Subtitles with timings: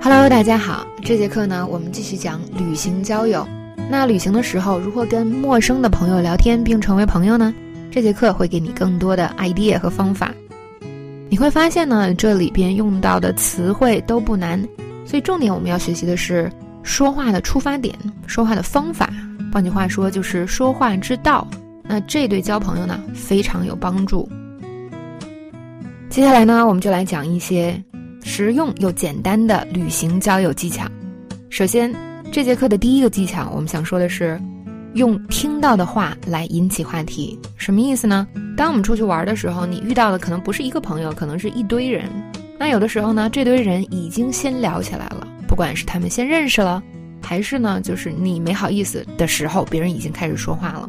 [0.00, 0.86] Hello，大家好。
[1.02, 3.46] 这节课呢，我们继续讲旅行交友。
[3.90, 7.52] 那旅行的时候，如何跟陌生的朋友聊天并成为朋友呢？
[7.90, 10.32] 这节课会给你更多的 idea 和方法。
[11.28, 14.62] 你会发现呢，这里边用到的词汇都不难，
[15.04, 16.50] 所以重点我们要学习的是
[16.84, 17.92] 说话的出发点、
[18.24, 19.10] 说话的方法。
[19.52, 21.46] 换句话说，就是说话之道。
[21.82, 24.28] 那这对交朋友呢，非常有帮助。
[26.08, 27.82] 接下来呢，我们就来讲一些。
[28.28, 30.86] 实用又简单的旅行交友技巧。
[31.48, 31.90] 首先，
[32.30, 34.38] 这节课的第一个技巧，我们想说的是，
[34.92, 37.36] 用听到的话来引起话题。
[37.56, 38.28] 什么意思呢？
[38.54, 42.04] 当我们出去玩的时候，你遇到的可能不是一个朋友，可能是一堆人。
[42.58, 46.82] 那有的时候呢，这堆人已经先聊起来了，不管是他们先认识了，
[47.22, 50.86] 还是呢，就是你没好意思的时候，别人已经开始说话了。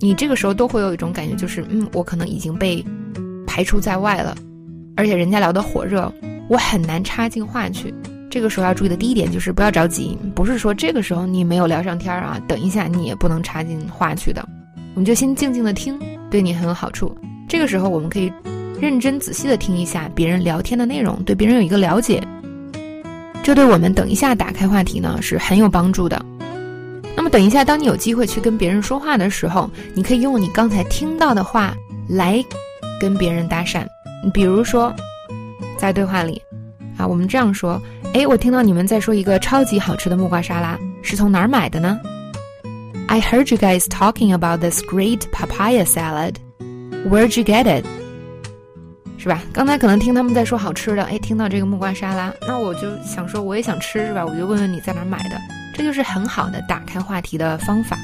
[0.00, 2.84] 你这个时候都会有一种感觉，就是嗯，我可能已经被
[3.46, 4.36] 排除在外了，
[4.96, 6.12] 而且人家聊得火热。
[6.48, 7.92] 我很难插进话去，
[8.30, 14.46] 这个时候要注意的第一点就是不要着急，不是说这个时候你没有聊上天儿啊，等一下你也不能插进话去的，
[14.94, 15.98] 我们就先静静的听，
[16.30, 17.16] 对你很有好处。
[17.48, 18.30] 这个时候我们可以
[18.78, 22.22] 认真仔细的听一下别人聊天的内容，对别人有一个了解，
[23.42, 26.22] 这对我们等一下打开话题呢是很有帮助的。
[27.16, 31.74] 那么等一下，当你有机会去跟别人说话的时候，你可以用你刚才听到的话
[32.06, 32.44] 来
[33.00, 33.86] 跟别人搭讪，
[34.32, 34.94] 比如说。
[35.78, 36.40] 在对话里，
[36.96, 37.80] 啊，我们这样说：
[38.14, 41.98] 哎，我听到你们在说一个超级好吃的木瓜沙拉，是从哪儿买的呢
[43.08, 46.34] ？I heard you guys talking about this great papaya salad.
[47.08, 47.84] Where'd you get it？
[49.18, 49.42] 是吧？
[49.52, 54.24] 刚才可能听他们在说好吃的，哎，听到这个木瓜沙拉，那我就想说我也想吃，是吧？
[54.24, 55.40] 我就问问你在哪儿买的，
[55.74, 57.98] 这就是很好的打开话题的方法。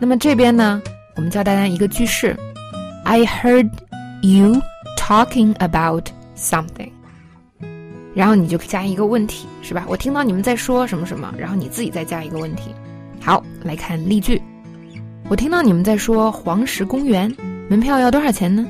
[0.00, 0.82] 那么这边呢，
[1.16, 2.36] 我们教大家一个句式
[3.04, 3.70] ：I heard
[4.22, 4.60] you。
[5.01, 6.91] Talking about something，
[8.13, 9.85] 然后你就加一个问题，是吧？
[9.87, 12.75] 我听到你们在说什么什么，然后你自己再加一个问题。
[13.21, 14.41] 好，来看例句。
[15.29, 17.33] 我听到你们在说黄石公园
[17.69, 18.65] 门票要多少钱呢？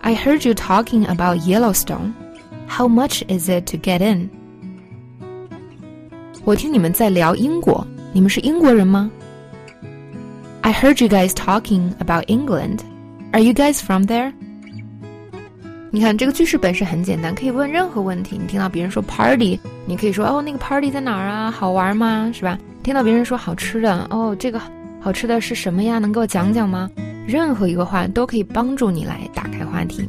[0.00, 2.12] I heard you talking about Yellowstone.
[2.68, 4.30] How much is it to get in？
[6.44, 9.10] 我听你们在聊英国，你们是英国人吗？
[10.60, 12.80] I heard you guys talking about England.
[13.32, 14.32] Are you guys from there?
[15.91, 18.37] 你看这个句式本身很简单，可以问任何问题。
[18.39, 21.49] 你听到别人说 party，你可以说哦，那个 party 在哪儿啊？
[21.49, 22.31] 好玩吗？
[22.31, 22.59] 是吧？
[22.83, 24.61] 听到别人说好吃的，哦，这个
[24.99, 25.97] 好吃的是什么呀？
[25.97, 26.89] 能给我讲讲吗？
[27.25, 30.07] 任何一个话都可以帮助你来打开话题。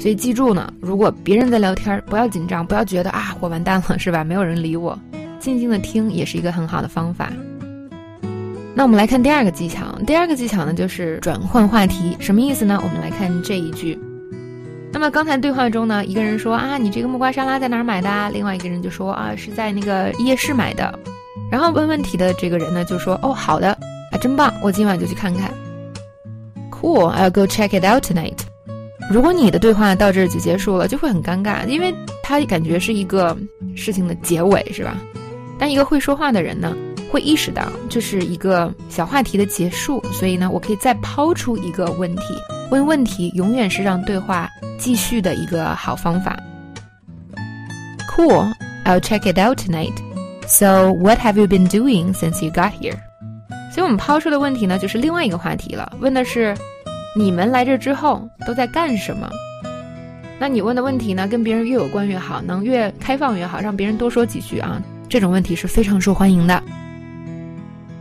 [0.00, 4.24] 所以记住呢，如果别人在聊天，不要紧张，不要觉得啊我完蛋了，是吧？
[4.24, 4.98] 没有人理我，
[5.38, 7.30] 静静的听也是一个很好的方法。
[8.74, 12.80] 那我们来看第二个技巧，第二个技巧呢就是转换话题，什么意思呢？
[12.82, 13.98] 我们来看这一句。
[14.90, 18.30] 那么刚才对话中呢，一个人说啊，你这个木瓜沙拉在哪儿买的？
[18.32, 20.98] 另外一个人就说啊，是在那个夜市买的。
[21.50, 23.70] 然后问问题的这个人呢就说哦，好的，
[24.10, 25.52] 啊，真棒，我今晚就去看看。
[26.70, 28.38] Cool, I'll go check it out tonight。
[29.10, 33.36] 如果你的对话到这儿就结束了，就会很尴尬，因为他感觉是一个
[33.76, 34.96] 事情的结尾，是吧？
[35.58, 36.76] 但一个会说话的人呢，
[37.10, 42.34] 会意识到这是一个小话题的结束，所以呢，我可以再抛出一个问题。
[42.70, 44.48] 问问题永远是让对话。
[44.78, 46.38] 继续的一个好方法。
[48.08, 48.48] Cool,
[48.84, 49.92] I'll check it out tonight.
[50.46, 52.96] So, what have you been doing since you got here?
[53.72, 55.92] 所以我们抛出的问题呢，就是另外一个话题了。
[55.98, 56.56] 问的是，
[57.16, 59.28] 你们来这之后都在干什么？
[60.38, 64.80] 那你问的问题呢，跟别人越有关越好，能越开放越好，让别人多说几句啊。
[65.08, 66.62] 这种问题是非常受欢迎的。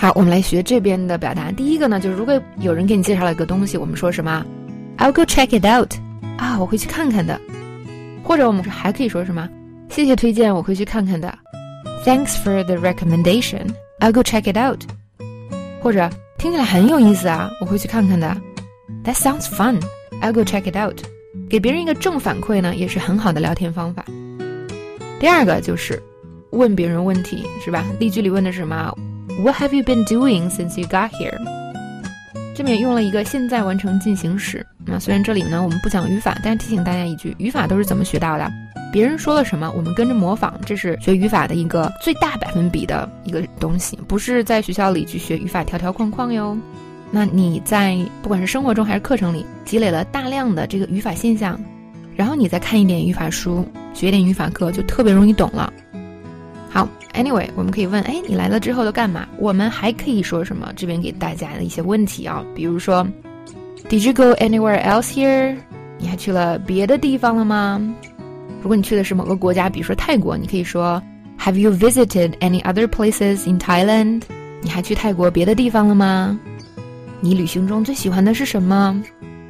[0.00, 1.52] 好，我们来学这边的表达。
[1.52, 4.42] 第一个呢，就是如果有人给你介绍了一个东西，我们说什么
[4.96, 5.92] ？I'll go check it out.
[6.38, 7.38] 啊，我会去看看的，
[8.24, 9.46] 或者我们还可以说什么？
[9.90, 11.38] 谢谢推荐，我会去看看的。
[12.06, 13.74] Thanks for the recommendation.
[13.98, 14.80] I'll go check it out.
[15.82, 16.08] 或者
[16.38, 18.34] 听起来很有意思啊，我会去看看的。
[19.04, 19.82] That sounds fun.
[20.22, 20.98] I'll go check it out.
[21.50, 24.06] 给别人一个正反馈呢，也是很好的聊天方法。
[25.18, 26.02] 第二个就是
[26.52, 27.84] 问别人问题，是吧？
[27.98, 28.96] 例句里问的是什么
[29.42, 31.38] ？What have you been doing since you got here?
[32.54, 34.66] 这边用了一个现在完成进行时。
[34.84, 38.50] 那虽然这里呢我们不讲语法，但是提醒大家一句，语法都是怎么学到的？
[38.92, 46.56] 别人说了什么，我们跟着模仿，这是学语法的一个最大百分比的一个东西，不是在学校里去学语法条条框框哟。
[47.10, 51.58] 那你在不管是生活中还是课程里积累了大量的这个语法现象，
[52.16, 55.72] 然后你再看一点语法书，学一点语法课，就特别容易懂了。
[56.72, 59.26] 好，Anyway，我们可以问，哎，你来了之后都干嘛？
[59.38, 60.72] 我们还可以说什么？
[60.76, 63.04] 这边给大家的一些问题啊，比如说
[63.88, 65.56] ，Did you go anywhere else here？
[65.98, 67.82] 你还去了别的地方了吗
[68.62, 71.02] 如果你去的是某个国家，比如说泰国，你可以说
[71.40, 74.22] Have you visited any other places in Thailand？
[74.62, 76.38] 你还去泰国别的地方了吗？
[77.20, 79.02] 你旅行中最喜欢的是什么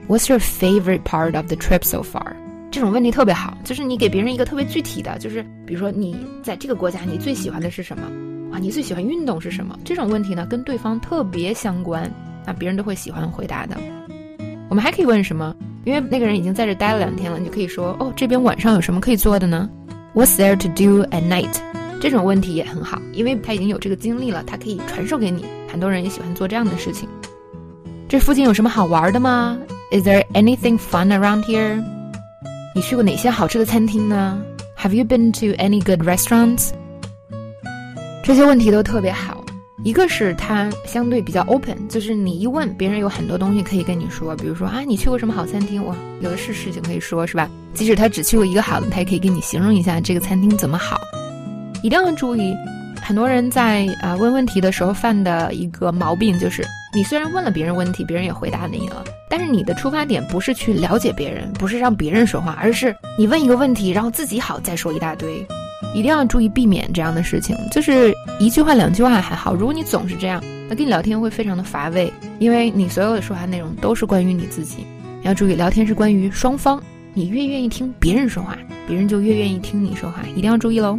[0.08, 2.32] ？What's your favorite part of the trip so far？
[2.70, 8.04] 这种问题特别好，就是你给别人一个特别具体的，就是比如说你在这个国家你最喜欢的是什么？
[8.52, 9.76] 啊，你最喜欢运动是什么？
[9.84, 12.10] 这种问题呢，跟对方特别相关，
[12.46, 13.76] 那别人都会喜欢回答的。
[14.68, 15.54] 我们还可以问什么？
[15.84, 19.68] 因为那个人已经在这待了两天了，你就可以说哦，这边晚上有什么可以做的呢
[20.14, 21.56] ？What's there to do at night？
[22.00, 25.44] 这种问题也很好，因为他已经有这个经历了，他可以传授给你。
[25.68, 27.08] 很多人也喜欢做这样的事情。
[28.08, 29.58] 这附近有什么好玩的吗
[29.92, 31.82] ？Is there anything fun around here？
[32.72, 34.40] 你去过哪些好吃的餐厅呢
[34.78, 36.70] ？Have you been to any good restaurants？
[38.22, 39.44] 这些问题都特别好。
[39.82, 45.82] 一个是它相对比较 open，就是你一问别人有很多东西可以跟你说，比如说啊，你去过什么好餐厅？
[45.84, 47.50] 哇，有的是事情可以说，是吧？
[47.74, 51.00] 即使他只去过一个好的，他也可以给你形容一下这个餐厅怎么好。
[51.82, 52.54] 一定要注意，
[53.10, 56.64] 很多人在啊问问题的时候犯的一个毛病就是，
[56.94, 65.44] 你虽然问了别人问题，别人也回答你了，但是你的出发点不是去了解别人，不是让别人说话，而是你问一个问题，然后自己好再说一大堆。
[65.92, 74.86] 一定要注意避免这样的事情，就是一句话两句话还好，如果你总是这样，那跟你聊天会非常的乏味，因为你所有的说话内容都是关于你自己。
[75.22, 76.80] 要注意，聊天是关于双方，
[77.12, 78.56] 你越愿意听别人说话，
[78.86, 80.96] 别人就越愿意听你说话，一定要注意喽。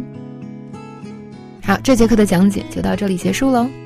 [1.82, 3.81] 这节课的讲解就到这里结束喽。